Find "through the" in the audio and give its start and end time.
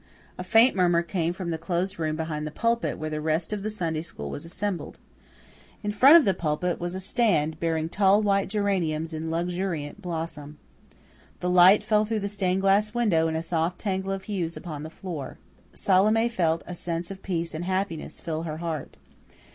12.03-12.27